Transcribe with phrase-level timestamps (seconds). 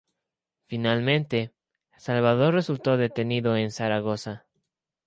[0.65, 1.53] Finalmente,
[1.95, 4.47] Salvador resultó detenido en Zaragoza.